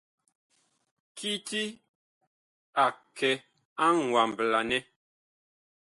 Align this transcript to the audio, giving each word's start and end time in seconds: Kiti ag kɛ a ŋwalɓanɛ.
Kiti 1.17 1.63
ag 2.85 2.95
kɛ 3.17 3.29
a 3.83 3.85
ŋwalɓanɛ. 4.03 4.77